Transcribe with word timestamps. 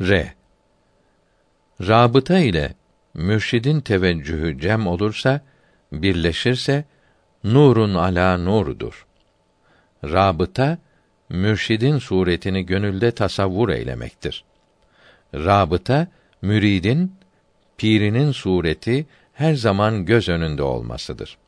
R. 0.00 0.34
Rabıta 1.80 2.38
ile 2.38 2.74
mürşidin 3.14 3.80
teveccühü 3.80 4.60
cem 4.60 4.86
olursa, 4.86 5.40
birleşirse 5.92 6.84
nurun 7.44 7.94
ala 7.94 8.38
nurudur. 8.38 9.06
Rabıta 10.04 10.78
mürşidin 11.28 11.98
suretini 11.98 12.66
gönülde 12.66 13.10
tasavvur 13.10 13.68
eylemektir. 13.68 14.44
Rabıta 15.34 16.06
müridin 16.42 17.12
pirinin 17.78 18.32
sureti 18.32 19.06
her 19.32 19.54
zaman 19.54 20.04
göz 20.04 20.28
önünde 20.28 20.62
olmasıdır. 20.62 21.38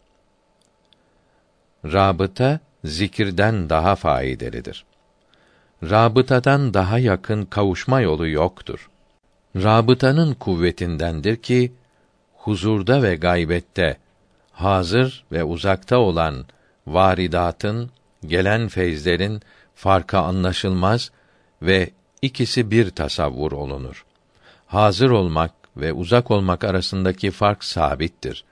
Rabıta 1.84 2.60
zikirden 2.84 3.70
daha 3.70 3.96
faydalıdır. 3.96 4.84
Rabıtadan 5.82 6.74
daha 6.74 6.98
yakın 6.98 7.44
kavuşma 7.44 8.00
yolu 8.00 8.28
yoktur. 8.28 8.90
Rabıtanın 9.56 10.34
kuvvetindendir 10.34 11.36
ki 11.36 11.72
huzurda 12.36 13.02
ve 13.02 13.16
gaybette 13.16 13.96
hazır 14.52 15.24
ve 15.32 15.44
uzakta 15.44 15.98
olan 15.98 16.44
varidatın, 16.86 17.90
gelen 18.26 18.68
feyzlerin 18.68 19.40
farkı 19.74 20.18
anlaşılmaz 20.18 21.10
ve 21.62 21.90
ikisi 22.22 22.70
bir 22.70 22.90
tasavvur 22.90 23.52
olunur. 23.52 24.04
Hazır 24.66 25.10
olmak 25.10 25.52
ve 25.76 25.92
uzak 25.92 26.30
olmak 26.30 26.64
arasındaki 26.64 27.30
fark 27.30 27.64
sabittir. 27.64 28.44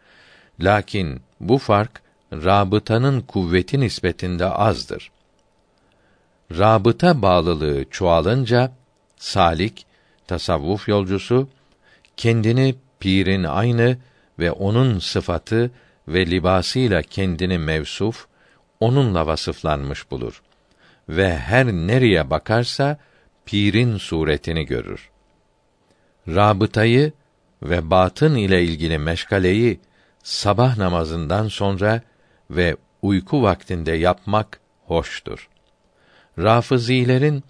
Lakin 0.60 1.22
bu 1.40 1.58
fark 1.58 2.02
rabıtanın 2.32 3.20
kuvveti 3.20 3.80
nispetinde 3.80 4.46
azdır. 4.46 5.10
Rabıta 6.52 7.22
bağlılığı 7.22 7.84
çoğalınca 7.90 8.72
salik 9.16 9.86
tasavvuf 10.26 10.88
yolcusu 10.88 11.48
kendini 12.16 12.74
pirin 13.00 13.44
aynı 13.44 13.98
ve 14.38 14.52
onun 14.52 14.98
sıfatı 14.98 15.70
ve 16.08 16.26
libasıyla 16.26 17.02
kendini 17.02 17.58
mevsuf, 17.58 18.26
onunla 18.80 19.26
vasıflanmış 19.26 20.10
bulur 20.10 20.42
ve 21.08 21.38
her 21.38 21.66
nereye 21.66 22.30
bakarsa 22.30 22.98
pirin 23.46 23.96
suretini 23.96 24.66
görür. 24.66 25.10
Rabıtayı 26.28 27.12
ve 27.62 27.90
batın 27.90 28.34
ile 28.34 28.64
ilgili 28.64 28.98
meşgaleyi 28.98 29.80
sabah 30.22 30.76
namazından 30.76 31.48
sonra 31.48 32.02
ve 32.50 32.76
uyku 33.02 33.42
vaktinde 33.42 33.92
yapmak 33.92 34.60
hoştur. 34.86 35.48
Rafızilerin 36.38 37.44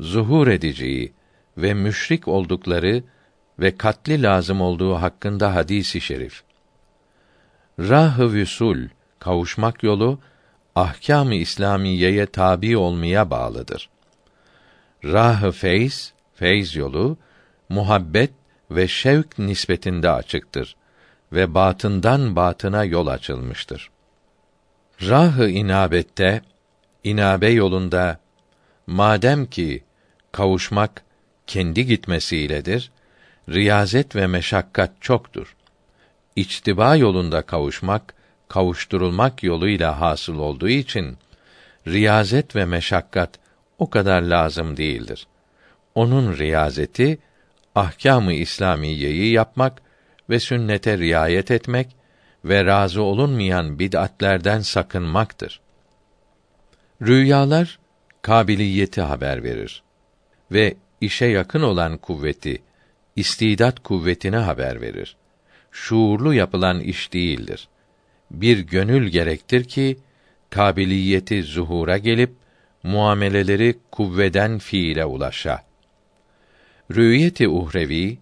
zuhur 0.00 0.48
edeceği 0.48 1.12
ve 1.56 1.74
müşrik 1.74 2.28
oldukları 2.28 3.02
ve 3.58 3.76
katli 3.76 4.22
lazım 4.22 4.60
olduğu 4.60 4.94
hakkında 4.94 5.54
hadisi 5.54 6.00
şerif. 6.00 6.42
Rah-ı 7.78 8.32
vüsul, 8.32 8.78
kavuşmak 9.18 9.82
yolu 9.82 10.18
ahkâm-ı 10.74 11.34
İslamiyeye 11.34 12.26
tabi 12.26 12.76
olmaya 12.76 13.30
bağlıdır. 13.30 13.88
Rah-ı 15.04 15.52
feyz, 15.52 16.12
feyz 16.34 16.76
yolu 16.76 17.16
muhabbet 17.68 18.30
ve 18.70 18.88
şevk 18.88 19.38
nispetinde 19.38 20.10
açıktır 20.10 20.76
ve 21.32 21.54
batından 21.54 22.36
batına 22.36 22.84
yol 22.84 23.06
açılmıştır. 23.06 23.90
Rah-ı 25.00 25.48
inabette, 25.48 26.42
inabe 27.04 27.50
yolunda 27.50 28.23
madem 28.86 29.46
ki 29.46 29.84
kavuşmak 30.32 31.04
kendi 31.46 31.86
gitmesiyledir, 31.86 32.90
riyazet 33.48 34.16
ve 34.16 34.26
meşakkat 34.26 34.90
çoktur. 35.00 35.56
İçtiba 36.36 36.96
yolunda 36.96 37.42
kavuşmak, 37.42 38.14
kavuşturulmak 38.48 39.42
yoluyla 39.42 40.00
hasıl 40.00 40.38
olduğu 40.38 40.68
için 40.68 41.18
riyazet 41.86 42.56
ve 42.56 42.64
meşakkat 42.64 43.30
o 43.78 43.90
kadar 43.90 44.22
lazım 44.22 44.76
değildir. 44.76 45.26
Onun 45.94 46.36
riyazeti 46.36 47.18
ahkâm-ı 47.74 48.32
İslamiyeyi 48.32 49.32
yapmak 49.32 49.82
ve 50.30 50.40
sünnete 50.40 50.98
riayet 50.98 51.50
etmek 51.50 51.96
ve 52.44 52.64
razı 52.64 53.02
olunmayan 53.02 53.78
bid'atlerden 53.78 54.60
sakınmaktır. 54.60 55.60
Rüyalar 57.02 57.78
kabiliyeti 58.24 59.00
haber 59.00 59.44
verir 59.44 59.82
ve 60.52 60.74
işe 61.00 61.26
yakın 61.26 61.62
olan 61.62 61.96
kuvveti, 61.96 62.62
istidat 63.16 63.82
kuvvetine 63.82 64.36
haber 64.36 64.80
verir. 64.80 65.16
Şuurlu 65.70 66.34
yapılan 66.34 66.80
iş 66.80 67.12
değildir. 67.12 67.68
Bir 68.30 68.58
gönül 68.58 69.08
gerektir 69.08 69.64
ki 69.64 69.98
kabiliyeti 70.50 71.42
zuhura 71.42 71.98
gelip 71.98 72.32
muameleleri 72.82 73.78
kuvveden 73.90 74.58
fiile 74.58 75.04
ulaşa. 75.04 75.64
Rüyeti 76.94 77.48
uhrevi, 77.48 78.18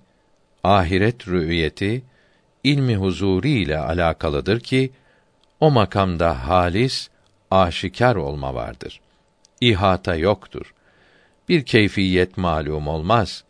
ahiret 0.65 1.29
rüyeti 1.29 2.03
ilmi 2.65 2.97
huzuri 2.97 3.51
ile 3.51 3.79
alakalıdır 3.79 4.61
ki 4.61 4.91
o 5.61 5.71
makamda 5.71 6.49
halis, 6.49 7.09
aşikar 7.51 8.17
olma 8.17 8.55
vardır. 8.55 9.01
İhata 9.63 10.15
yoktur. 10.15 10.75
Bir 11.49 11.65
keyfiyet 11.65 12.37
malum 12.37 12.89
olmaz. 12.89 13.45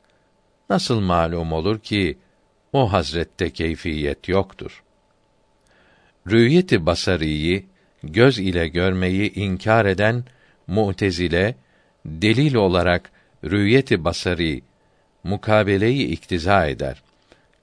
Nasıl 0.71 1.01
malum 1.01 1.53
olur 1.53 1.79
ki 1.79 2.19
o 2.73 2.93
hazrette 2.93 3.51
keyfiyet 3.51 4.29
yoktur. 4.29 4.83
Rüyeti 6.31 6.87
basariyi 6.87 7.67
göz 8.03 8.39
ile 8.39 8.69
görmeyi 8.69 9.33
inkar 9.35 9.87
eden 9.87 10.25
Mu'tezile 10.67 11.55
delil 12.05 12.55
olarak 12.55 13.11
rüyeti 13.45 14.05
basari 14.05 14.63
mukabeleyi 15.25 16.07
iktiza 16.09 16.67
eder. 16.67 17.03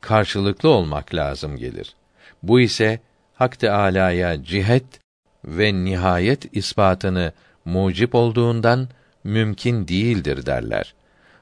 Karşılıklı 0.02 0.70
olmak 0.70 1.16
lazım 1.16 1.58
gelir. 1.58 1.96
Bu 2.44 2.60
ise 2.60 3.00
Hak 3.34 3.60
Teâlâ'ya 3.60 4.44
cihet 4.44 5.00
ve 5.46 5.74
nihayet 5.74 6.58
ispatını 6.58 7.34
mucip 7.72 8.16
olduğundan 8.16 8.88
mümkün 9.24 9.88
değildir 9.88 10.46
derler. 10.46 10.94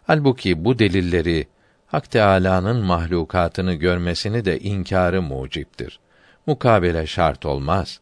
Halbuki 0.04 0.66
bu 0.66 0.80
delilleri 0.80 1.48
Hak 1.88 2.12
Teâlâ'nın 2.12 2.86
mahlukatını 2.86 3.74
görmesini 3.74 4.46
de 4.46 4.60
inkarı 4.60 5.22
muciptir. 5.22 6.00
Mukabele 6.46 7.08
şart 7.08 7.46
olmaz. 7.46 8.00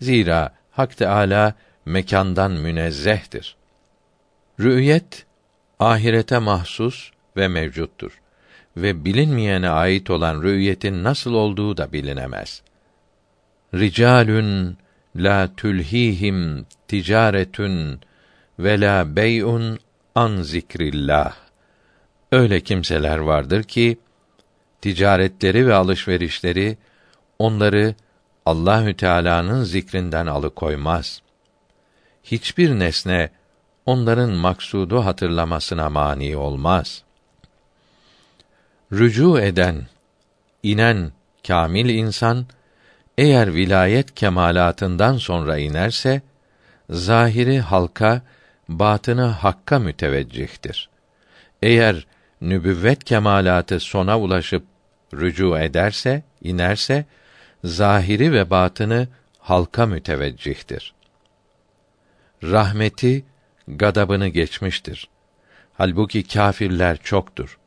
Zira 0.00 0.54
Hak 0.70 0.96
Teâlâ 0.96 1.54
mekandan 1.86 2.52
münezzehtir. 2.52 3.56
Rü'yet 4.60 5.26
ahirete 5.78 6.38
mahsus 6.38 7.10
ve 7.36 7.48
mevcuttur 7.48 8.20
ve 8.76 9.04
bilinmeyene 9.04 9.70
ait 9.70 10.10
olan 10.10 10.42
rü'yetin 10.42 11.04
nasıl 11.04 11.34
olduğu 11.34 11.76
da 11.76 11.92
bilinemez. 11.92 12.62
Ricalun 13.74 14.76
la 15.16 15.54
tulhihim 15.56 16.66
ticaretun 16.88 18.00
ve 18.58 18.80
la 18.80 19.16
bey'un 19.16 19.78
an 20.14 20.42
zikrillah. 20.42 21.36
Öyle 22.32 22.60
kimseler 22.60 23.18
vardır 23.18 23.62
ki 23.62 23.98
ticaretleri 24.80 25.66
ve 25.66 25.74
alışverişleri 25.74 26.78
onları 27.38 27.94
Allahü 28.46 28.96
Teala'nın 28.96 29.64
zikrinden 29.64 30.26
alıkoymaz. 30.26 31.22
Hiçbir 32.24 32.78
nesne 32.78 33.30
onların 33.86 34.30
maksudu 34.30 35.04
hatırlamasına 35.04 35.90
mani 35.90 36.36
olmaz. 36.36 37.02
Rücu 38.92 39.40
eden, 39.40 39.86
inen 40.62 41.12
kamil 41.46 41.88
insan 41.88 42.46
eğer 43.18 43.54
vilayet 43.54 44.14
kemalatından 44.14 45.16
sonra 45.16 45.58
inerse 45.58 46.22
zahiri 46.90 47.60
halka, 47.60 48.22
batını 48.68 49.26
hakka 49.26 49.78
müteveccihtir. 49.78 50.88
Eğer 51.62 52.06
nübüvvet 52.40 53.04
kemalatı 53.04 53.80
sona 53.80 54.20
ulaşıp 54.20 54.64
rücu 55.14 55.58
ederse, 55.58 56.22
inerse 56.42 57.04
zahiri 57.64 58.32
ve 58.32 58.50
batını 58.50 59.08
halka 59.38 59.86
müteveccihtir. 59.86 60.94
Rahmeti 62.42 63.24
gadabını 63.68 64.28
geçmiştir. 64.28 65.08
Halbuki 65.72 66.28
kâfirler 66.28 66.96
çoktur. 66.96 67.58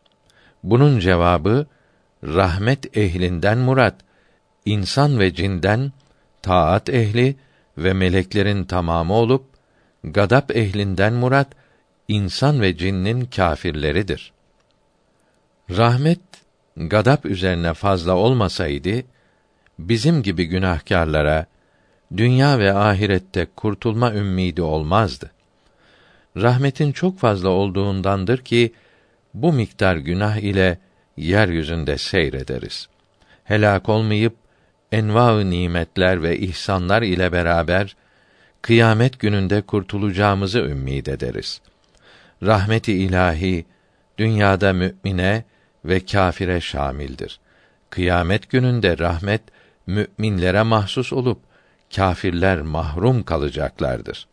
Bunun 0.64 1.00
cevabı 1.00 1.66
rahmet 2.24 2.98
ehlinden 2.98 3.58
murat 3.58 3.96
insan 4.66 5.20
ve 5.20 5.34
cinden 5.34 5.92
taat 6.42 6.90
ehli 6.90 7.36
ve 7.78 7.94
meleklerin 7.94 8.64
tamamı 8.64 9.14
olup 9.14 9.46
gadap 10.04 10.56
ehlinden 10.56 11.14
murat 11.14 11.48
insan 12.08 12.62
ve 12.62 12.78
cinnin 12.78 13.26
kâfirleridir. 13.26 14.32
Rahmet 15.70 16.20
gadap 16.78 17.26
üzerine 17.26 17.74
fazla 17.74 18.16
olmasaydı 18.16 19.04
bizim 19.80 20.24
gibi 20.24 20.46
günahkarlara 20.46 21.46
dünya 22.18 22.60
ve 22.60 22.74
ahirette 22.74 23.48
kurtulma 23.56 24.14
ümmidi 24.14 24.62
olmazdı. 24.62 25.32
Rahmetin 26.38 26.92
çok 26.92 27.20
fazla 27.20 27.50
olduğundandır 27.50 28.38
ki 28.38 28.74
bu 29.34 29.54
miktar 29.54 29.96
günah 29.96 30.38
ile 30.38 30.78
yeryüzünde 31.18 31.98
seyrederiz. 31.98 32.88
Helak 33.44 33.90
olmayıp 33.90 34.36
enva 34.92 35.44
nimetler 35.44 36.24
ve 36.24 36.38
ihsanlar 36.38 37.02
ile 37.02 37.32
beraber 37.32 37.96
kıyamet 38.62 39.20
gününde 39.20 39.62
kurtulacağımızı 39.62 40.60
ümmid 40.60 41.06
ederiz. 41.06 41.62
Rahmeti 42.44 42.94
ilahi 42.94 43.66
dünyada 44.18 44.74
mümine 44.74 45.44
ve 45.86 46.06
kâfire 46.06 46.62
şamildir. 46.62 47.40
Kıyamet 47.90 48.50
gününde 48.50 48.98
rahmet 48.98 49.42
müminlere 49.88 50.62
mahsus 50.62 51.14
olup 51.14 51.40
kâfirler 51.96 52.62
mahrum 52.62 53.24
kalacaklardır. 53.24 54.28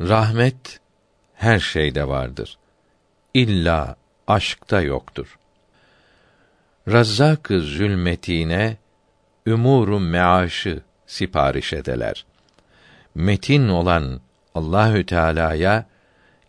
Rahmet 0.00 0.80
her 1.34 1.58
şeyde 1.58 2.08
vardır. 2.08 2.58
İlla 3.34 3.96
aşkta 4.26 4.80
yoktur. 4.80 5.38
Razzak-ı 6.88 7.60
zulmetine 7.60 8.76
ümuru 9.46 10.00
meaşı 10.00 10.80
sipariş 11.06 11.72
edeler. 11.72 12.24
Metin 13.14 13.68
olan 13.68 14.20
Allahü 14.54 15.06
Teala'ya 15.06 15.86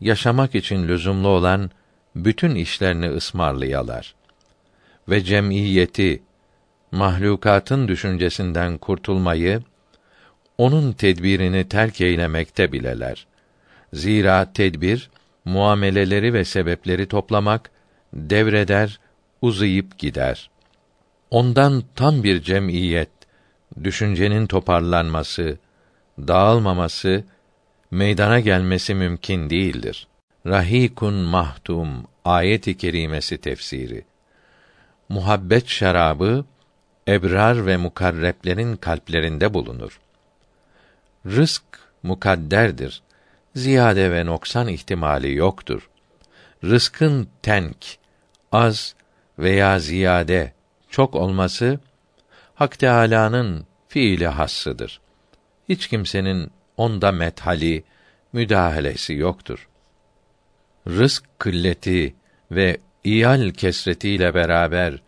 yaşamak 0.01 0.55
için 0.55 0.87
lüzumlu 0.87 1.27
olan 1.27 1.71
bütün 2.15 2.55
işlerini 2.55 3.09
ısmarlayalar 3.09 4.15
ve 5.09 5.23
cemiyeti 5.23 6.23
mahlukatın 6.91 7.87
düşüncesinden 7.87 8.77
kurtulmayı 8.77 9.61
onun 10.57 10.91
tedbirini 10.91 11.69
terk 11.69 12.01
eylemekte 12.01 12.71
bileler. 12.71 13.27
Zira 13.93 14.53
tedbir 14.53 15.09
muameleleri 15.45 16.33
ve 16.33 16.45
sebepleri 16.45 17.07
toplamak, 17.07 17.71
devreder, 18.13 18.99
uzayıp 19.41 19.97
gider. 19.97 20.49
Ondan 21.31 21.83
tam 21.95 22.23
bir 22.23 22.41
cemiyet, 22.41 23.09
düşüncenin 23.83 24.47
toparlanması, 24.47 25.57
dağılmaması, 26.19 27.23
meydana 27.91 28.39
gelmesi 28.39 28.95
mümkün 28.95 29.49
değildir. 29.49 30.07
Rahikun 30.47 31.13
mahtum 31.13 32.07
ayet-i 32.25 32.77
kerimesi 32.77 33.37
tefsiri. 33.37 34.05
Muhabbet 35.09 35.67
şarabı 35.67 36.45
ebrar 37.07 37.65
ve 37.65 37.77
mukarreplerin 37.77 38.75
kalplerinde 38.75 39.53
bulunur. 39.53 39.99
Rızk 41.25 41.63
mukadderdir. 42.03 43.01
Ziyade 43.55 44.11
ve 44.11 44.25
noksan 44.25 44.67
ihtimali 44.67 45.33
yoktur. 45.33 45.89
Rızkın 46.63 47.27
tenk, 47.41 47.77
az 48.51 48.95
veya 49.39 49.79
ziyade, 49.79 50.53
çok 50.95 51.15
olması 51.15 51.79
Hak 52.53 52.79
Teâlâ'nın 52.79 53.65
fiili 53.87 54.27
hassıdır. 54.27 55.01
Hiç 55.69 55.87
kimsenin 55.87 56.51
onda 56.77 57.11
methali, 57.11 57.83
müdahalesi 58.33 59.13
yoktur. 59.13 59.67
Rızk 60.87 61.23
kılleti 61.39 62.15
ve 62.51 62.77
iyal 63.03 63.51
kesretiyle 63.51 64.33
beraber 64.33 65.01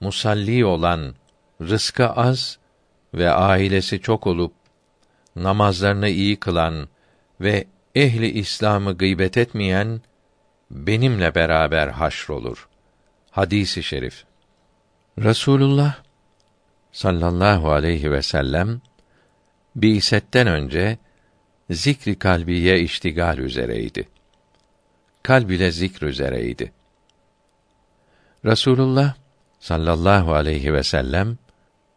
musalli 0.00 0.64
olan 0.64 1.14
rızkı 1.60 2.08
az 2.08 2.58
ve 3.14 3.30
ailesi 3.30 4.00
çok 4.00 4.26
olup 4.26 4.52
namazlarını 5.36 6.08
iyi 6.08 6.36
kılan 6.36 6.88
ve 7.40 7.64
ehli 7.94 8.30
İslam'ı 8.30 8.96
gıybet 8.96 9.36
etmeyen 9.36 10.00
benimle 10.70 11.34
beraber 11.34 11.88
haşrolur. 11.88 12.68
Hadisi 13.30 13.82
şerif. 13.82 14.24
Rasulullah 15.22 16.02
sallallahu 16.92 17.72
aleyhi 17.72 18.12
ve 18.12 18.22
sellem 18.22 18.80
biisetten 19.76 20.46
önce 20.46 20.98
zikri 21.70 22.18
kalbiye 22.18 22.80
iştigal 22.80 23.38
üzereydi. 23.38 24.08
Kalb 25.22 25.50
ile 25.50 25.70
zikr 25.70 26.02
üzereydi. 26.02 26.72
Rasulullah 28.44 29.14
sallallahu 29.60 30.34
aleyhi 30.34 30.72
ve 30.72 30.82
sellem 30.82 31.38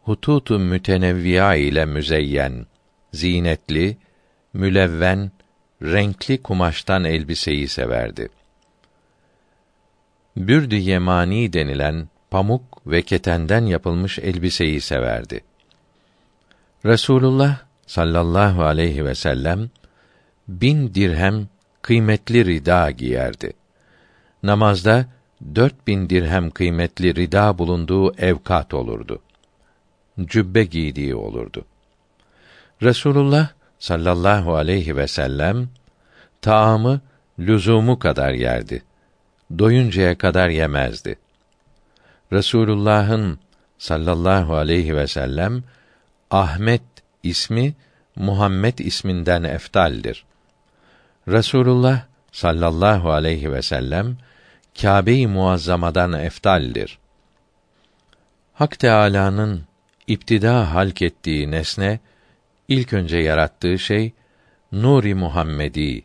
hututu 0.02 0.58
mütenevviya 0.58 1.54
ile 1.54 1.84
müzeyyen, 1.84 2.66
zinetli, 3.12 3.96
mülevven, 4.52 5.30
renkli 5.82 6.42
kumaştan 6.42 7.04
elbiseyi 7.04 7.68
severdi. 7.68 8.28
Bürd-i 10.36 10.76
yemani 10.76 11.52
denilen 11.52 12.08
pamuk 12.30 12.86
ve 12.86 13.02
ketenden 13.02 13.66
yapılmış 13.66 14.18
elbiseyi 14.18 14.80
severdi. 14.80 15.44
Resulullah 16.84 17.58
sallallahu 17.86 18.64
aleyhi 18.64 19.04
ve 19.04 19.14
sellem 19.14 19.70
bin 20.48 20.94
dirhem 20.94 21.48
kıymetli 21.82 22.44
rida 22.44 22.90
giyerdi. 22.90 23.52
Namazda 24.42 25.06
dört 25.54 25.86
bin 25.86 26.10
dirhem 26.10 26.50
kıymetli 26.50 27.14
rida 27.14 27.58
bulunduğu 27.58 28.14
evkat 28.14 28.74
olurdu. 28.74 29.22
Cübbe 30.24 30.64
giydiği 30.64 31.14
olurdu. 31.14 31.64
Resulullah 32.82 33.48
sallallahu 33.78 34.54
aleyhi 34.54 34.96
ve 34.96 35.06
sellem 35.06 35.68
taamı 36.42 37.00
lüzumu 37.38 37.98
kadar 37.98 38.32
yerdi. 38.32 38.82
Doyuncaya 39.58 40.18
kadar 40.18 40.48
yemezdi. 40.48 41.16
Resulullah'ın 42.32 43.38
sallallahu 43.78 44.56
aleyhi 44.56 44.96
ve 44.96 45.06
sellem 45.06 45.62
Ahmet 46.30 46.82
ismi 47.22 47.74
Muhammed 48.16 48.78
isminden 48.78 49.42
eftaldir. 49.42 50.24
Resulullah 51.28 52.02
sallallahu 52.32 53.10
aleyhi 53.10 53.52
ve 53.52 53.62
sellem 53.62 54.16
Kâbe-i 54.80 55.26
Muazzama'dan 55.26 56.12
eftaldir. 56.12 56.98
Hak 58.54 58.78
Teâlâ'nın 58.78 59.64
iptida 60.06 60.74
halk 60.74 61.02
ettiği 61.02 61.50
nesne 61.50 62.00
ilk 62.68 62.92
önce 62.92 63.18
yarattığı 63.18 63.78
şey 63.78 64.12
Nuri 64.72 65.14
Muhammedi 65.14 66.04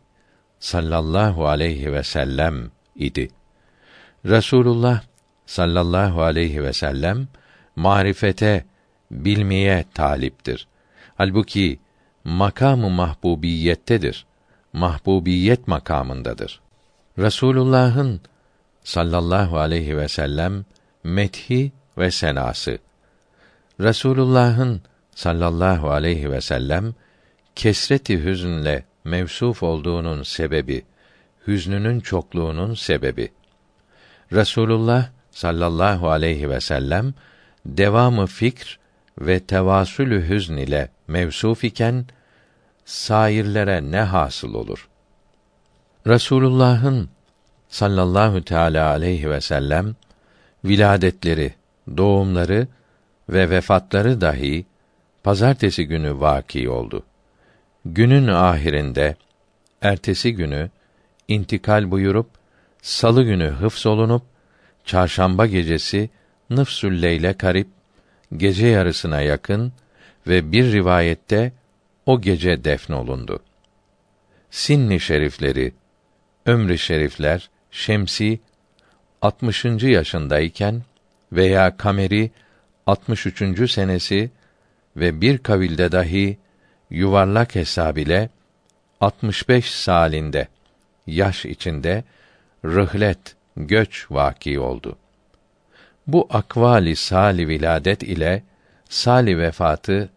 sallallahu 0.60 1.48
aleyhi 1.48 1.94
ve 1.94 2.04
sellem 2.04 2.72
idi. 2.96 3.30
Resulullah 4.26 5.02
sallallahu 5.54 6.22
aleyhi 6.22 6.64
ve 6.64 6.74
sellem 6.74 7.28
marifete, 7.76 8.66
bilmeye 9.12 9.86
taliptir. 9.94 10.68
Halbuki 11.18 11.80
makamı 12.24 12.90
mahbubiyettedir. 12.90 14.26
Mahbubiyet 14.74 15.68
makamındadır. 15.68 16.62
Resulullah'ın 17.20 18.22
sallallahu 18.84 19.60
aleyhi 19.60 19.98
ve 19.98 20.08
sellem 20.08 20.66
methi 21.04 21.72
ve 21.98 22.12
senası. 22.12 22.78
Resulullah'ın 23.80 24.82
sallallahu 25.16 25.92
aleyhi 25.92 26.32
ve 26.32 26.42
sellem 26.42 26.94
kesreti 27.56 28.24
hüznle 28.24 28.84
mevsuf 29.04 29.64
olduğunun 29.64 30.24
sebebi, 30.24 30.86
hüznünün 31.48 32.00
çokluğunun 32.00 32.74
sebebi. 32.74 33.32
Resulullah 34.32 35.10
sallallahu 35.34 36.10
aleyhi 36.10 36.50
ve 36.50 36.62
sellem 36.62 37.14
devamı 37.66 38.26
fikr 38.26 38.80
ve 39.20 39.40
tevasülü 39.40 40.30
hüzn 40.30 40.58
ile 40.58 40.90
mevsuf 41.08 41.64
iken 41.64 42.06
sairlere 42.86 43.92
ne 43.92 44.02
hasıl 44.02 44.54
olur? 44.54 44.90
Resulullah'ın 46.08 47.10
sallallahu 47.70 48.46
teala 48.46 48.90
aleyhi 48.90 49.30
ve 49.30 49.42
sellem 49.42 49.96
viladetleri, 50.66 51.54
doğumları 51.98 52.68
ve 53.30 53.50
vefatları 53.50 54.22
dahi 54.22 54.66
pazartesi 55.24 55.88
günü 55.88 56.20
vaki 56.20 56.70
oldu. 56.70 57.04
Günün 57.86 58.28
ahirinde 58.28 59.16
ertesi 59.82 60.36
günü 60.36 60.70
intikal 61.28 61.92
buyurup 61.92 62.30
salı 62.82 63.24
günü 63.24 63.48
hıfz 63.48 63.86
olunup 63.86 64.33
çarşamba 64.86 65.46
gecesi 65.46 66.10
nıfsül 66.50 67.02
leyle 67.02 67.34
karip 67.34 67.68
gece 68.38 68.68
yarısına 68.68 69.22
yakın 69.22 69.74
ve 70.28 70.52
bir 70.52 70.72
rivayette 70.72 71.52
o 72.06 72.22
gece 72.22 72.64
defnolundu. 72.64 73.40
Sinni 74.52 75.00
şerifleri, 75.00 75.74
ömrü 76.46 76.78
şerifler, 76.78 77.50
şemsi 77.72 78.40
60. 79.22 79.66
yaşındayken 79.66 80.82
veya 81.32 81.78
kameri 81.78 82.32
63. 82.86 83.72
senesi 83.72 84.32
ve 84.98 85.22
bir 85.22 85.38
kavilde 85.38 85.92
dahi 85.92 86.38
yuvarlak 86.90 87.56
hesab 87.56 87.98
ile 87.98 88.30
65 89.02 89.72
salinde 89.72 90.48
yaş 91.08 91.46
içinde 91.46 92.04
rıhlet 92.66 93.36
göç 93.58 94.06
vaki 94.12 94.60
oldu. 94.60 94.98
Bu 96.08 96.28
akvali 96.30 96.96
sali 96.96 97.48
viladet 97.48 98.04
ile 98.04 98.44
sali 98.90 99.38
vefatı 99.38 100.10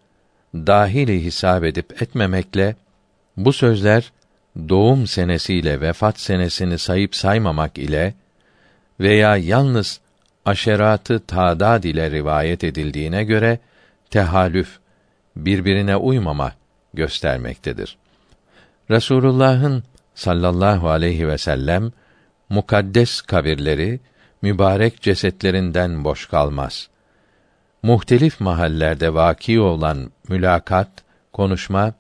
dahili 0.55 1.25
hesap 1.25 1.65
edip 1.65 2.03
etmemekle 2.03 2.77
bu 3.37 3.53
sözler 3.53 4.13
doğum 4.69 5.07
senesiyle 5.07 5.81
vefat 5.81 6.21
senesini 6.21 6.79
sayıp 6.79 7.17
saymamak 7.17 7.79
ile 7.79 8.15
veya 9.01 9.37
yalnız 9.37 10.01
aşeratı 10.45 11.21
tadad 11.27 11.85
ile 11.85 12.11
rivayet 12.11 12.65
edildiğine 12.65 13.25
göre 13.25 13.59
tehalüf 14.11 14.79
birbirine 15.37 15.97
uymama 15.97 16.53
göstermektedir. 16.95 17.97
Resulullah'ın 18.91 19.83
sallallahu 20.15 20.89
aleyhi 20.91 21.29
ve 21.29 21.39
sellem 21.39 21.93
mukaddes 22.49 23.21
kabirleri 23.21 24.01
mübarek 24.43 25.03
cesetlerinden 25.03 26.05
boş 26.05 26.27
kalmaz. 26.27 26.89
Muhtelif 27.83 28.41
mahallerde 28.41 29.15
vaki 29.15 29.61
olan 29.61 30.11
mülakat, 30.29 30.89
konuşma 31.33 31.95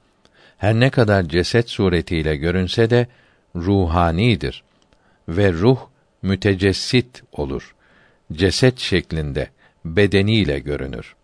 her 0.59 0.75
ne 0.75 0.91
kadar 0.91 1.23
ceset 1.23 1.71
suretiyle 1.71 2.37
görünse 2.37 2.91
de 2.91 3.07
ruhanidir 3.57 4.62
ve 5.29 5.53
ruh 5.53 5.79
mütecessit 6.23 7.23
olur. 7.33 7.75
Ceset 8.33 8.79
şeklinde 8.79 9.50
bedeniyle 9.85 10.59
görünür. 10.59 11.15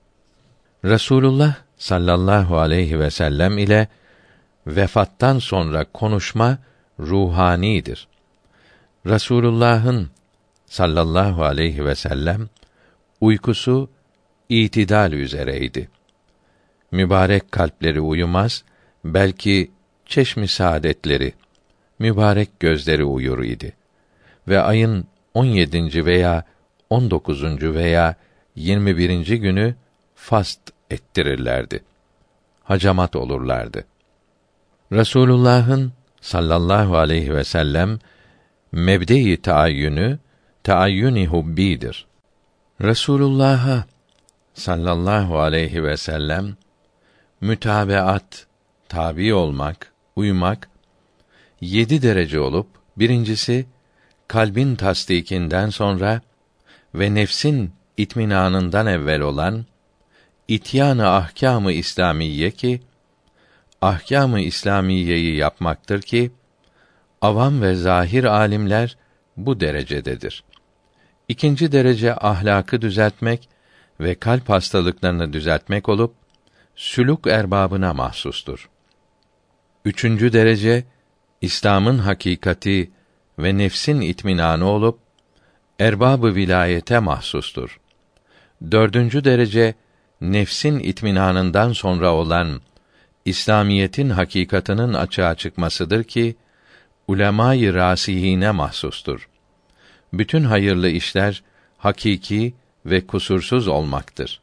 Resulullah 0.85 1.55
sallallahu 1.77 2.59
aleyhi 2.59 2.99
ve 2.99 3.11
sellem 3.11 3.59
ile 3.59 3.89
vefattan 4.67 5.39
sonra 5.39 5.85
konuşma 5.93 6.59
ruhanidir. 7.01 8.09
Resulullah'ın 9.07 10.11
sallallahu 10.67 11.45
aleyhi 11.45 11.85
ve 11.85 11.95
sellem 11.95 12.49
uykusu 13.21 13.91
itidal 14.49 15.13
üzereydi. 15.13 15.89
Mübarek 16.91 17.53
kalpleri 17.53 18.01
uyumaz, 18.01 18.65
belki 19.05 19.71
çeşmi 20.07 20.49
saadetleri, 20.49 21.33
mübarek 21.99 22.61
gözleri 22.61 23.05
uyur 23.05 23.45
idi. 23.45 23.73
Ve 24.49 24.61
ayın 24.61 25.07
17. 25.35 26.07
veya 26.07 26.45
19. 26.91 27.45
veya 27.63 28.15
21. 28.57 29.27
günü 29.27 29.75
fast 30.15 30.61
ettirirlerdi. 30.91 31.85
Hacamat 32.65 33.17
olurlardı. 33.17 33.85
Resulullah'ın 34.93 35.93
sallallahu 36.21 36.97
aleyhi 36.97 37.35
ve 37.35 37.45
sellem 37.45 37.99
mebde-i 38.73 39.43
taayyünü 39.43 40.19
taayyüni 40.65 41.27
hubbidir. 41.27 42.07
Resulullah'a 42.81 43.85
sallallahu 44.55 45.41
aleyhi 45.41 45.85
ve 45.85 45.97
sellem 45.97 46.57
mütabeat, 47.41 48.47
tabi 48.89 49.35
olmak, 49.35 49.93
uymak 50.17 50.69
yedi 51.61 52.03
derece 52.03 52.41
olup 52.41 52.67
birincisi 52.97 53.67
kalbin 54.29 54.77
tasdikinden 54.77 55.71
sonra 55.71 56.21
ve 56.95 57.15
nefsin 57.15 57.73
itminanından 57.97 58.87
evvel 58.87 59.21
olan 59.21 59.67
ityanı 60.49 61.09
ahkamı 61.09 61.73
İslamiye 61.73 62.51
ki 62.51 62.81
ahkamı 63.81 64.41
İslamiyeyi 64.41 65.37
yapmaktır 65.37 66.03
ki 66.03 66.31
avam 67.23 67.63
ve 67.63 67.75
zahir 67.75 68.25
alimler 68.25 68.97
bu 69.37 69.61
derecededir. 69.61 70.45
İkinci 71.29 71.73
derece 71.73 72.15
ahlakı 72.15 72.83
düzeltmek 72.83 73.49
ve 74.01 74.15
kalp 74.15 74.49
hastalıklarını 74.49 75.33
düzeltmek 75.33 75.89
olup 75.89 76.15
sülük 76.77 77.27
erbabına 77.27 77.95
mahsustur. 77.95 78.69
Üçüncü 79.85 80.33
derece 80.33 80.85
İslam'ın 81.41 81.99
hakikati 81.99 82.91
ve 83.39 83.59
nefsin 83.59 84.01
itminanı 84.01 84.67
olup 84.67 84.99
erbabı 85.81 86.35
vilayete 86.35 86.99
mahsustur. 86.99 87.81
Dördüncü 88.71 89.25
derece 89.25 89.75
nefsin 90.21 90.79
itminanından 90.79 91.73
sonra 91.73 92.13
olan 92.13 92.61
İslamiyetin 93.25 94.11
hakikatının 94.11 94.95
açığa 94.95 95.35
çıkmasıdır 95.35 96.05
ki 96.05 96.37
ulemayı 97.13 97.75
rasihine 97.75 98.51
mahsustur. 98.51 99.29
Bütün 100.13 100.45
hayırlı 100.45 100.89
işler 100.89 101.43
hakiki 101.79 102.55
ve 102.87 103.07
kusursuz 103.07 103.69
olmaktır. 103.69 104.41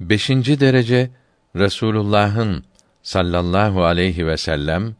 Beşinci 0.00 0.60
derece 0.60 1.10
Resulullah'ın 1.56 2.64
sallallahu 3.02 3.84
aleyhi 3.84 4.26
ve 4.26 4.36
sellem 4.36 4.96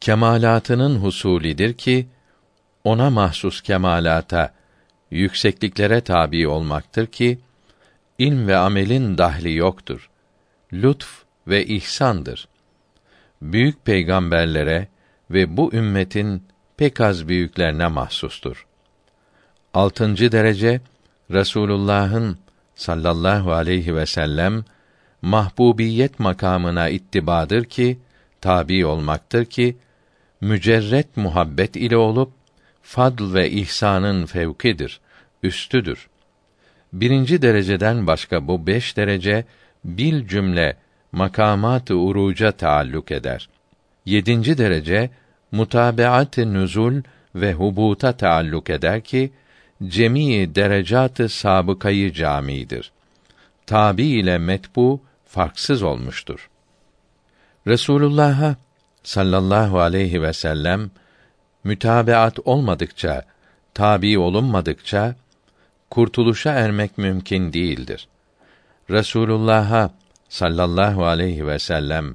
kemalatının 0.00 0.98
husulidir 0.98 1.74
ki 1.74 2.06
ona 2.84 3.10
mahsus 3.10 3.60
kemalata 3.60 4.54
yüksekliklere 5.10 6.00
tabi 6.00 6.48
olmaktır 6.48 7.06
ki 7.06 7.38
ilm 8.18 8.48
ve 8.48 8.56
amelin 8.56 9.18
dahli 9.18 9.54
yoktur. 9.54 10.10
Lütf 10.72 11.08
ve 11.48 11.66
ihsandır. 11.66 12.48
Büyük 13.42 13.84
peygamberlere 13.84 14.88
ve 15.30 15.56
bu 15.56 15.72
ümmetin 15.72 16.42
pek 16.76 17.00
az 17.00 17.28
büyüklerine 17.28 17.86
mahsustur. 17.86 18.66
Altıncı 19.74 20.32
derece 20.32 20.80
Resulullah'ın 21.30 22.38
sallallahu 22.74 23.52
aleyhi 23.52 23.96
ve 23.96 24.06
sellem 24.06 24.64
mahbubiyet 25.22 26.20
makamına 26.20 26.88
ittibadır 26.88 27.64
ki 27.64 27.98
tabi 28.40 28.86
olmaktır 28.86 29.44
ki 29.44 29.76
mücerret 30.40 31.16
muhabbet 31.16 31.76
ile 31.76 31.96
olup 31.96 32.32
fadl 32.82 33.34
ve 33.34 33.50
ihsanın 33.50 34.26
fevkidir, 34.26 35.00
üstüdür. 35.42 36.08
Birinci 36.92 37.42
dereceden 37.42 38.06
başka 38.06 38.48
bu 38.48 38.66
beş 38.66 38.96
derece 38.96 39.44
bil 39.84 40.28
cümle 40.28 40.76
makamat-ı 41.12 41.94
uruca 41.94 42.52
taalluk 42.52 43.10
eder. 43.10 43.48
Yedinci 44.06 44.58
derece 44.58 45.10
mutabeat-ı 45.52 46.54
nüzul 46.54 47.02
ve 47.34 47.52
hubuta 47.52 48.16
taalluk 48.16 48.70
eder 48.70 49.00
ki 49.00 49.32
cemii 49.86 50.54
derecat-ı 50.54 51.28
sabıkayı 51.28 52.12
camidir. 52.12 52.92
Tabi 53.66 54.04
ile 54.04 54.38
metbu 54.38 55.00
farksız 55.24 55.82
olmuştur. 55.82 56.50
Resulullah'a 57.66 58.56
sallallahu 59.02 59.80
aleyhi 59.80 60.22
ve 60.22 60.32
sellem 60.32 60.90
mütabeat 61.64 62.38
olmadıkça, 62.44 63.24
tabi 63.74 64.18
olunmadıkça 64.18 65.14
kurtuluşa 65.90 66.52
ermek 66.52 66.98
mümkün 66.98 67.52
değildir. 67.52 68.08
Resulullah'a 68.90 69.90
sallallahu 70.28 71.04
aleyhi 71.04 71.46
ve 71.46 71.58
sellem 71.58 72.14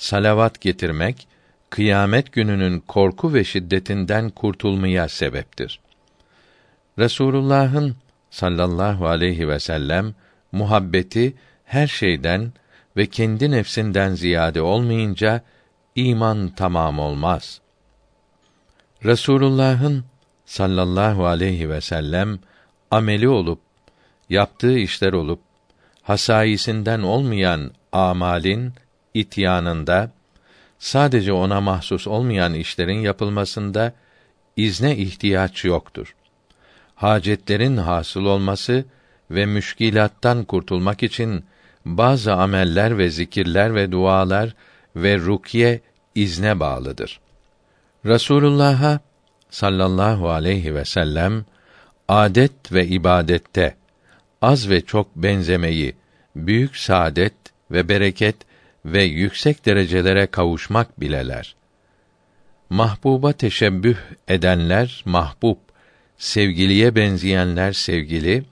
salavat 0.00 0.60
getirmek 0.60 1.28
kıyamet 1.70 2.32
gününün 2.32 2.80
korku 2.80 3.34
ve 3.34 3.44
şiddetinden 3.44 4.30
kurtulmaya 4.30 5.08
sebeptir. 5.08 5.80
Resulullah'ın 6.98 7.96
sallallahu 8.30 9.06
aleyhi 9.06 9.48
ve 9.48 9.58
sellem 9.58 10.14
muhabbeti 10.52 11.34
her 11.64 11.86
şeyden 11.86 12.52
ve 12.96 13.06
kendi 13.06 13.50
nefsinden 13.50 14.14
ziyade 14.14 14.62
olmayınca 14.62 15.42
iman 15.94 16.48
tamam 16.56 16.98
olmaz. 16.98 17.60
Resulullah'ın 19.04 20.04
sallallahu 20.46 21.26
aleyhi 21.26 21.68
ve 21.68 21.80
sellem 21.80 22.38
ameli 22.90 23.28
olup 23.28 23.60
yaptığı 24.30 24.78
işler 24.78 25.12
olup 25.12 25.40
hasayisinden 26.02 27.00
olmayan 27.00 27.70
amalin 27.92 28.72
ityanında 29.14 30.10
sadece 30.78 31.32
ona 31.32 31.60
mahsus 31.60 32.06
olmayan 32.06 32.54
işlerin 32.54 33.00
yapılmasında 33.00 33.92
izne 34.56 34.96
ihtiyaç 34.96 35.64
yoktur. 35.64 36.14
Hacetlerin 36.94 37.76
hasıl 37.76 38.24
olması 38.24 38.84
ve 39.30 39.46
müşkilattan 39.46 40.44
kurtulmak 40.44 41.02
için 41.02 41.44
bazı 41.84 42.34
ameller 42.34 42.98
ve 42.98 43.10
zikirler 43.10 43.74
ve 43.74 43.92
dualar 43.92 44.54
ve 44.96 45.18
rukiye 45.18 45.80
izne 46.14 46.60
bağlıdır. 46.60 47.20
Resulullah'a 48.04 49.00
sallallahu 49.50 50.30
aleyhi 50.30 50.74
ve 50.74 50.84
sellem 50.84 51.44
adet 52.08 52.72
ve 52.72 52.86
ibadette 52.86 53.74
az 54.42 54.70
ve 54.70 54.80
çok 54.80 55.16
benzemeyi 55.16 55.96
büyük 56.36 56.76
saadet 56.76 57.34
ve 57.70 57.88
bereket 57.88 58.36
ve 58.84 59.02
yüksek 59.02 59.66
derecelere 59.66 60.26
kavuşmak 60.26 61.00
bileler. 61.00 61.54
Mahbuba 62.70 63.32
teşebbüh 63.32 63.96
edenler 64.28 65.02
mahbub, 65.04 65.56
sevgiliye 66.18 66.94
benzeyenler 66.94 67.72
sevgili 67.72 68.44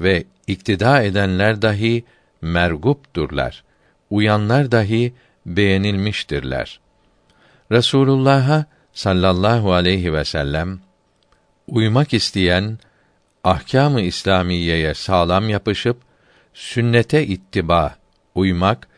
ve 0.00 0.24
iktida 0.46 1.02
edenler 1.02 1.62
dahi 1.62 2.04
mergupturlar. 2.42 3.64
Uyanlar 4.10 4.72
dahi 4.72 5.14
beğenilmiştirler. 5.46 6.80
Resulullah'a 7.72 8.64
sallallahu 8.92 9.72
aleyhi 9.72 10.12
ve 10.12 10.24
sellem 10.24 10.80
uymak 11.66 12.14
isteyen 12.14 12.78
ahkâm-ı 13.44 14.00
İslamiyeye 14.00 14.94
sağlam 14.94 15.48
yapışıp 15.48 15.96
sünnete 16.54 17.26
ittiba, 17.26 17.96
uymak 18.34 18.88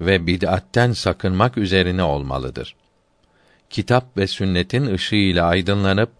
ve 0.00 0.26
bid'atten 0.26 0.92
sakınmak 0.92 1.58
üzerine 1.58 2.02
olmalıdır. 2.02 2.76
Kitap 3.70 4.16
ve 4.16 4.26
sünnetin 4.26 4.86
ışığıyla 4.86 5.46
aydınlanıp 5.46 6.10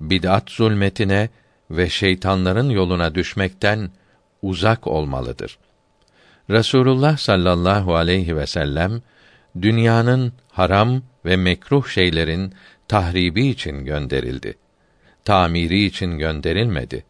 bid'at 0.00 0.50
zulmetine 0.50 1.28
ve 1.70 1.88
şeytanların 1.88 2.70
yoluna 2.70 3.14
düşmekten 3.14 3.90
uzak 4.42 4.86
olmalıdır. 4.86 5.58
Resulullah 6.50 7.16
sallallahu 7.16 7.94
aleyhi 7.94 8.36
ve 8.36 8.46
sellem 8.46 9.02
dünyanın 9.62 10.32
haram 10.52 11.02
ve 11.24 11.36
mekruh 11.36 11.86
şeylerin 11.86 12.54
tahribi 12.88 13.46
için 13.46 13.84
gönderildi. 13.84 14.58
Tamiri 15.24 15.84
için 15.84 16.18
gönderilmedi. 16.18 17.04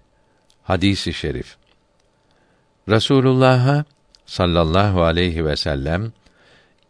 Hadisi 0.62 1.14
şerif. 1.14 1.56
Resulullah'a 2.88 3.84
sallallahu 4.30 5.02
aleyhi 5.02 5.44
ve 5.44 5.56
sellem 5.56 6.12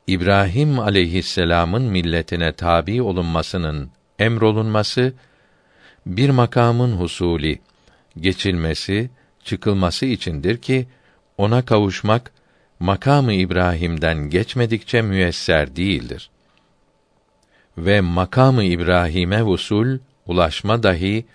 İbrahim 0.06 0.78
aleyhisselam'ın 0.78 1.82
milletine 1.82 2.52
tabi 2.52 3.02
olunmasının 3.02 3.90
emrolunması 4.18 5.12
bir 6.06 6.30
makamın 6.30 6.92
husuli 6.92 7.60
geçilmesi, 8.20 9.10
çıkılması 9.44 10.06
içindir 10.06 10.56
ki 10.56 10.88
ona 11.38 11.64
kavuşmak 11.64 12.32
makamı 12.80 13.32
İbrahim'den 13.32 14.30
geçmedikçe 14.30 15.02
müyesser 15.02 15.76
değildir. 15.76 16.30
Ve 17.78 18.00
makamı 18.00 18.64
İbrahim'e 18.64 19.42
usul 19.42 19.98
ulaşma 20.26 20.82
dahi 20.82 21.26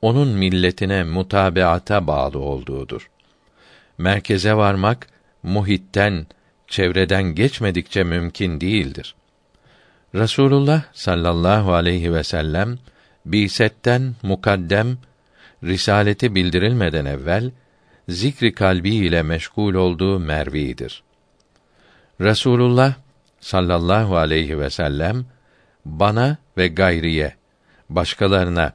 onun 0.00 0.28
milletine 0.28 1.04
mutabeata 1.04 2.06
bağlı 2.06 2.38
olduğudur. 2.38 3.10
Merkeze 3.98 4.54
varmak 4.54 5.11
muhitten, 5.42 6.26
çevreden 6.66 7.22
geçmedikçe 7.22 8.04
mümkün 8.04 8.60
değildir. 8.60 9.14
Rasulullah 10.14 10.82
sallallahu 10.92 11.72
aleyhi 11.72 12.14
ve 12.14 12.24
sellem 12.24 12.78
bisetten 13.26 14.14
mukaddem 14.22 14.98
risaleti 15.64 16.34
bildirilmeden 16.34 17.04
evvel 17.04 17.50
zikri 18.08 18.54
kalbi 18.54 18.94
ile 18.94 19.22
meşgul 19.22 19.74
olduğu 19.74 20.18
mervidir. 20.18 21.02
Resulullah 22.20 22.94
sallallahu 23.40 24.16
aleyhi 24.16 24.58
ve 24.58 24.70
sellem 24.70 25.24
bana 25.84 26.36
ve 26.56 26.68
gayriye 26.68 27.34
başkalarına 27.88 28.72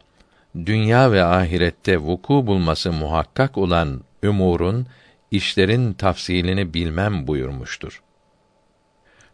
dünya 0.55 1.11
ve 1.11 1.23
ahirette 1.23 1.97
vuku 1.97 2.47
bulması 2.47 2.91
muhakkak 2.91 3.57
olan 3.57 4.01
umurun 4.23 4.87
işlerin 5.31 5.93
tafsilini 5.93 6.73
bilmem 6.73 7.27
buyurmuştur. 7.27 8.01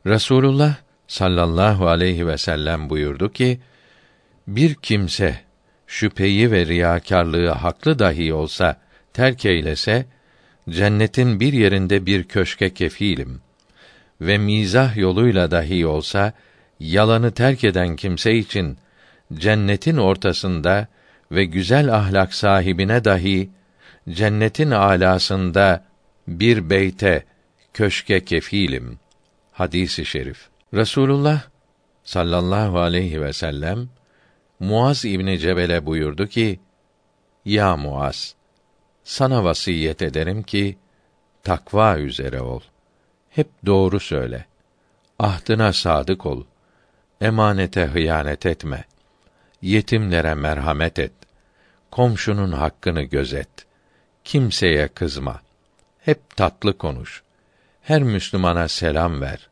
Resulullah 0.06 0.76
sallallahu 1.08 1.88
aleyhi 1.88 2.28
ve 2.28 2.38
sellem 2.38 2.90
buyurdu 2.90 3.32
ki 3.32 3.60
bir 4.48 4.76
kimse 4.76 5.40
şüpheyi 5.88 6.52
ve 6.52 6.66
riyakarlığı 6.66 7.50
haklı 7.50 8.00
dahi 8.00 8.34
olsa 8.34 8.82
terk 9.14 9.46
eylese 9.46 10.06
cennetin 10.70 11.40
bir 11.40 11.54
yerinde 11.54 12.06
bir 12.06 12.24
köşke 12.24 12.74
kefilim 12.74 13.42
ve 14.22 14.38
mizah 14.38 14.98
yoluyla 14.98 15.52
dahi 15.52 15.86
olsa 15.86 16.34
yalanı 16.80 17.32
terk 17.32 17.64
eden 17.64 17.96
kimse 17.96 18.36
için 18.36 18.78
cennetin 19.34 19.98
ortasında 19.98 20.88
ve 21.32 21.46
güzel 21.46 21.96
ahlak 21.96 22.34
sahibine 22.34 23.06
dahi 23.06 23.50
cennetin 24.10 24.72
alasında 24.72 25.86
bir 26.28 26.70
beyte 26.70 27.26
köşke 27.74 28.26
kefilim. 28.26 29.00
Hadisi 29.52 30.06
şerif. 30.06 30.48
Resulullah 30.74 31.42
sallallahu 32.04 32.80
aleyhi 32.80 33.22
ve 33.22 33.34
sellem 33.34 33.90
Muaz 34.60 35.06
İbni 35.06 35.40
Cebel'e 35.40 35.86
buyurdu 35.86 36.28
ki: 36.28 36.60
Ya 37.46 37.78
Muaz, 37.78 38.36
sana 39.04 39.44
vasiyet 39.44 40.02
ederim 40.02 40.44
ki 40.44 40.78
takva 41.44 41.98
üzere 41.98 42.42
ol. 42.42 42.62
Hep 43.30 43.48
doğru 43.66 44.00
söyle. 44.00 44.46
Ahdına 45.20 45.74
sadık 45.74 46.26
ol. 46.26 46.44
Emanete 47.22 47.86
hıyanet 47.86 48.46
etme. 48.46 48.84
Yetimlere 49.62 50.34
merhamet 50.34 51.00
et. 51.00 51.12
Komşunun 51.92 52.52
hakkını 52.52 53.04
gözet. 53.04 53.50
Kimseye 54.24 54.88
kızma. 54.88 55.42
Hep 56.00 56.36
tatlı 56.36 56.78
konuş. 56.78 57.24
Her 57.82 58.04
Müslümana 58.04 58.68
selam 58.68 59.22
ver. 59.22 59.50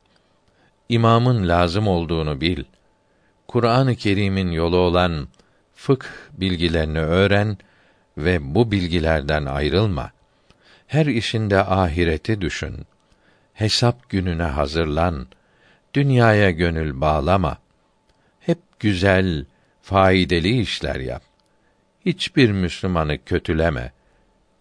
İmamın 0.90 1.48
lazım 1.48 1.88
olduğunu 1.88 2.42
bil. 2.42 2.64
Kur'an-ı 3.48 3.96
Kerim'in 3.96 4.52
yolu 4.52 4.78
olan 4.78 5.28
fıkh 5.76 6.08
bilgilerini 6.34 7.00
öğren 7.00 7.58
ve 8.18 8.56
bu 8.56 8.72
bilgilerden 8.72 9.46
ayrılma. 9.46 10.12
Her 10.88 11.06
işinde 11.06 11.58
ahireti 11.64 12.42
düşün. 12.42 12.76
Hesap 13.54 14.10
gününe 14.10 14.44
hazırlan. 14.44 15.28
Dünyaya 15.94 16.52
gönül 16.52 17.02
bağlama. 17.02 17.58
Hep 18.40 18.60
güzel, 18.80 19.46
faydalı 19.82 20.48
işler 20.48 20.96
yap. 20.96 21.24
Hiçbir 22.06 22.52
Müslümanı 22.52 23.18
kötüleme. 23.26 23.92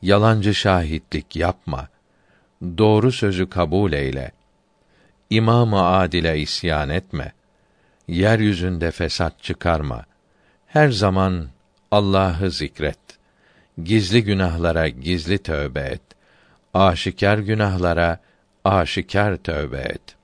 Yalancı 0.03 0.55
şahitlik 0.55 1.37
yapma. 1.37 1.89
Doğru 2.63 3.13
sözü 3.13 3.51
kabul 3.51 3.93
eyle. 3.93 4.33
İmam-ı 5.31 5.87
adile 5.87 6.39
isyan 6.39 6.89
etme. 6.89 7.33
Yeryüzünde 8.09 8.91
fesat 8.91 9.43
çıkarma. 9.43 10.05
Her 10.67 10.89
zaman 10.91 11.49
Allah'ı 11.91 12.51
zikret. 12.51 12.99
Gizli 13.85 14.25
günahlara 14.25 14.89
gizli 14.89 15.39
tövbe 15.39 15.81
et. 15.81 16.03
Aşikar 16.75 17.39
günahlara 17.39 18.19
aşikar 18.65 19.37
tövbe 19.37 19.79
et. 19.79 20.17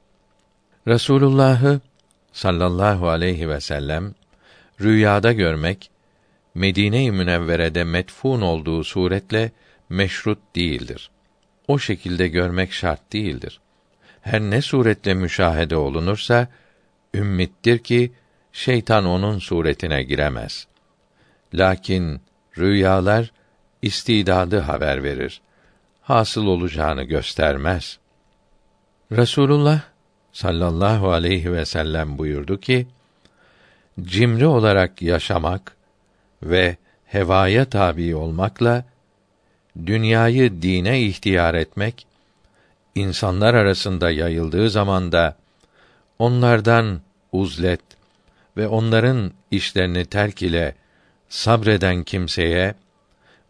Resulullah'ı 0.87 1.81
sallallahu 2.33 3.09
aleyhi 3.09 3.49
ve 3.49 3.61
sellem 3.61 4.15
rüyada 4.81 5.33
görmek 5.33 5.91
Medine-i 6.55 7.13
Münevvere'de 7.13 7.85
metfun 7.85 8.41
olduğu 8.41 8.85
suretle 8.85 9.51
meşrut 9.89 10.39
değildir. 10.57 11.11
O 11.69 11.79
şekilde 11.79 12.29
görmek 12.29 12.73
şart 12.73 13.13
değildir. 13.13 13.61
Her 14.21 14.41
ne 14.41 14.63
suretle 14.63 15.15
müşahede 15.15 15.77
olunursa 15.77 16.49
ümmittir 17.15 17.79
ki 17.79 18.13
şeytan 18.53 19.07
onun 19.07 19.39
suretine 19.39 20.03
giremez. 20.03 20.67
Lakin 21.55 22.21
rüyalar 22.59 23.33
istidadı 23.83 24.59
haber 24.59 25.03
verir. 25.03 25.41
Hasıl 26.03 26.47
olacağını 26.47 27.03
göstermez. 27.03 27.99
Resulullah 29.13 29.81
sallallahu 30.33 31.11
aleyhi 31.11 31.53
ve 31.53 31.65
sellem 31.65 32.19
buyurdu 32.19 32.61
ki: 32.61 32.87
Cimri 34.01 34.47
olarak 34.47 35.03
yaşamak 35.03 35.77
ve 36.43 36.77
hevaya 37.05 37.65
tabi 37.65 38.17
olmakla 38.17 38.85
dünyayı 39.87 40.63
dine 40.63 41.01
ihtiyar 41.03 41.55
etmek 41.55 42.07
insanlar 42.95 43.55
arasında 43.55 44.11
yayıldığı 44.11 44.71
zamanda 44.71 45.37
onlardan 46.19 47.01
uzlet 47.33 47.81
ve 48.57 48.69
onların 48.69 49.33
işlerini 49.51 50.05
terk 50.05 50.43
ile 50.43 50.75
sabreden 51.29 52.03
kimseye 52.03 52.75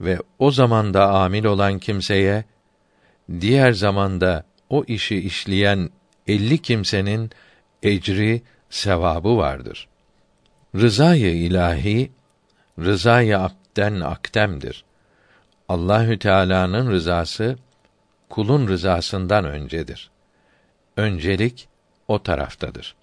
ve 0.01 0.19
o 0.39 0.51
zamanda 0.51 1.09
amil 1.09 1.45
olan 1.45 1.79
kimseye 1.79 2.45
diğer 3.41 3.73
zamanda 3.73 4.45
o 4.71 4.85
işi 4.85 5.17
işleyen 5.17 5.91
elli 6.27 6.59
kimsenin 6.59 7.31
ecri 7.83 8.43
sevabı 8.71 9.37
vardır. 9.37 9.89
Rızayı 10.75 11.37
ilahi 11.37 12.11
rızayı 12.79 13.39
abden 13.39 14.01
akdemdir. 14.01 14.86
Allahü 15.69 16.19
Teala'nın 16.19 16.91
rızası 16.91 17.57
kulun 18.29 18.69
rızasından 18.69 19.45
öncedir. 19.45 20.11
Öncelik 20.97 21.69
o 22.09 22.23
taraftadır. 22.23 22.95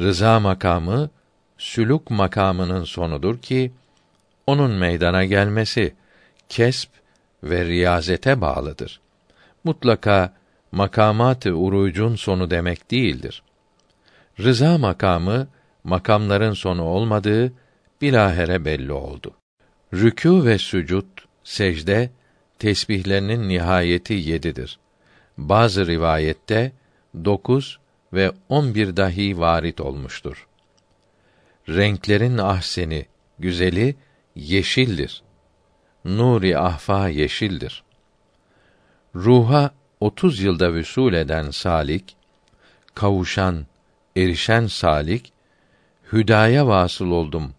Rıza 0.00 0.40
makamı 0.40 1.10
sülük 1.58 2.10
makamının 2.10 2.84
sonudur 2.84 3.38
ki 3.38 3.72
onun 4.46 4.70
meydana 4.70 5.24
gelmesi 5.24 5.94
kesp 6.48 6.90
ve 7.42 7.64
riyazete 7.64 8.40
bağlıdır. 8.40 9.00
Mutlaka 9.64 10.32
makamat-ı 10.72 11.54
urucun 11.54 12.16
sonu 12.16 12.50
demek 12.50 12.90
değildir. 12.90 13.42
Rıza 14.40 14.78
makamı 14.78 15.48
makamların 15.84 16.52
sonu 16.52 16.82
olmadığı 16.82 17.52
bilahere 18.00 18.64
belli 18.64 18.92
oldu. 18.92 19.34
Rükû 19.92 20.44
ve 20.44 20.58
sücud, 20.58 21.17
secde 21.48 22.10
tesbihlerinin 22.58 23.48
nihayeti 23.48 24.14
yedidir. 24.14 24.78
Bazı 25.38 25.86
rivayette 25.86 26.72
dokuz 27.24 27.78
ve 28.12 28.32
on 28.48 28.74
bir 28.74 28.96
dahi 28.96 29.38
varit 29.38 29.80
olmuştur. 29.80 30.48
Renklerin 31.68 32.38
ahseni, 32.38 33.06
güzeli 33.38 33.96
yeşildir. 34.34 35.22
Nuri 36.04 36.58
ahfa 36.58 37.08
yeşildir. 37.08 37.82
Ruha 39.14 39.70
otuz 40.00 40.40
yılda 40.40 40.74
vüsul 40.74 41.12
eden 41.12 41.50
salik, 41.50 42.16
kavuşan, 42.94 43.66
erişen 44.16 44.66
salik, 44.66 45.32
hüdaya 46.12 46.66
vasıl 46.66 47.10
oldum, 47.10 47.54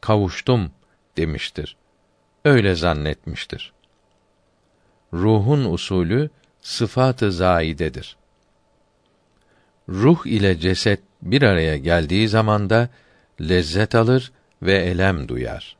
kavuştum 0.00 0.70
demiştir. 1.16 1.77
Öyle 2.48 2.74
zannetmiştir. 2.74 3.72
Ruhun 5.12 5.64
usulü 5.64 6.30
sıfatı 6.60 7.32
zaidedir. 7.32 8.16
Ruh 9.88 10.26
ile 10.26 10.58
ceset 10.58 11.00
bir 11.22 11.42
araya 11.42 11.76
geldiği 11.76 12.28
zamanda 12.28 12.88
lezzet 13.40 13.94
alır 13.94 14.32
ve 14.62 14.74
elem 14.74 15.28
duyar. 15.28 15.76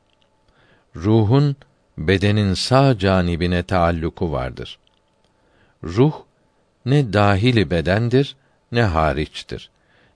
Ruhun 0.95 1.55
bedenin 1.97 2.53
sağ 2.53 2.97
canibine 2.97 3.63
taalluku 3.63 4.31
vardır. 4.31 4.79
Ruh 5.83 6.13
ne 6.85 7.13
dahili 7.13 7.71
bedendir 7.71 8.35
ne 8.71 8.83
hariçtir. 8.83 9.69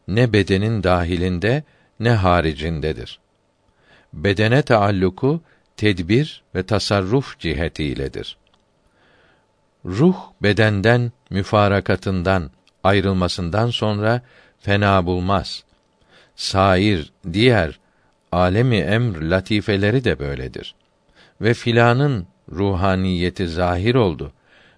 Ne 0.08 0.34
bedenin 0.34 0.84
dahilinde 0.84 1.64
ne 2.00 2.12
haricindedir. 2.12 3.20
Bedene 4.14 4.62
taalluku 4.62 5.42
tedbir 5.78 6.44
ve 6.56 6.64
tasarruf 6.64 7.40
cihetiyledir. 7.40 8.38
Ruh 9.86 10.18
bedenden 10.42 11.12
müfarakatından 11.30 12.52
ayrılmasından 12.84 13.70
sonra 13.70 14.22
fena 14.60 15.06
bulmaz. 15.06 15.64
Sair 16.36 17.12
diğer 17.34 17.80
alemi 18.32 18.78
emr 18.78 19.22
latifeleri 19.22 20.04
de 20.04 20.20
böyledir. 20.20 20.76
Ve 21.42 21.54
filanın 21.54 22.28
ruhaniyeti 22.52 23.48
zahir 23.48 23.96
oldu 23.96 24.34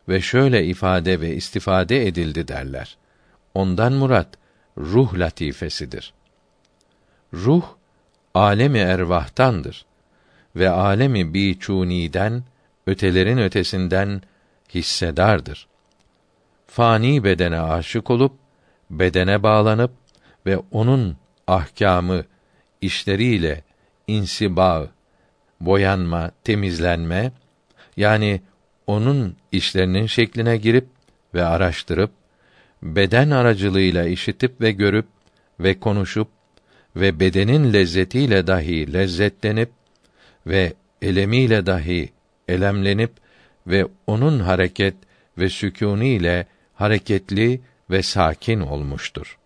ve 0.09 0.21
şöyle 0.21 0.65
ifade 0.65 1.21
ve 1.21 1.35
istifade 1.35 2.07
edildi 2.07 2.47
derler. 2.47 2.97
Ondan 3.53 3.93
murat 3.93 4.27
ruh 4.77 5.13
latifesidir. 5.17 6.13
Ruh 7.33 7.65
alemi 8.33 8.79
ervahtandır 8.79 9.85
ve 10.55 10.69
alemi 10.69 11.33
biçuniden 11.33 12.43
ötelerin 12.87 13.37
ötesinden 13.37 14.21
hissedardır. 14.73 15.67
Fani 16.67 17.23
bedene 17.23 17.59
aşık 17.59 18.11
olup 18.11 18.33
bedene 18.89 19.43
bağlanıp 19.43 19.91
ve 20.45 20.57
onun 20.71 21.17
ahkamı 21.47 22.23
işleriyle 22.81 23.61
insibâ, 24.07 24.87
boyanma, 25.61 26.31
temizlenme 26.43 27.31
yani 27.97 28.41
onun 28.87 29.35
işlerinin 29.51 30.05
şekline 30.05 30.57
girip 30.57 30.87
ve 31.33 31.45
araştırıp 31.45 32.11
beden 32.83 33.31
aracılığıyla 33.31 34.05
işitip 34.05 34.61
ve 34.61 34.71
görüp 34.71 35.05
ve 35.59 35.79
konuşup 35.79 36.27
ve 36.95 37.19
bedenin 37.19 37.73
lezzetiyle 37.73 38.47
dahi 38.47 38.93
lezzetlenip 38.93 39.69
ve 40.47 40.73
elemiyle 41.01 41.65
dahi 41.65 42.09
elemlenip 42.47 43.11
ve 43.67 43.87
onun 44.07 44.39
hareket 44.39 44.95
ve 45.37 45.49
sükûnu 45.49 46.03
ile 46.03 46.47
hareketli 46.73 47.61
ve 47.89 48.03
sakin 48.03 48.59
olmuştur. 48.59 49.37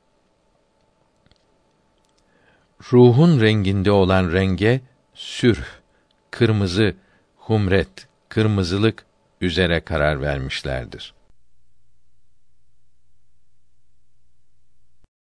Ruhun 2.94 3.42
renginde 3.42 3.92
olan 3.92 4.34
renge 4.34 4.82
sürh, 5.14 5.66
kırmızı, 6.32 6.96
humret, 7.38 8.08
kırmızılık 8.30 9.06
üzere 9.42 9.80
karar 9.80 10.22
vermişlerdir. 10.22 11.14